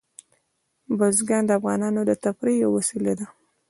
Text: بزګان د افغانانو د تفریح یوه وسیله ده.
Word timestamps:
بزګان 0.97 1.43
د 1.45 1.51
افغانانو 1.59 2.01
د 2.05 2.11
تفریح 2.23 2.57
یوه 2.63 2.73
وسیله 2.77 3.13
ده. 3.19 3.25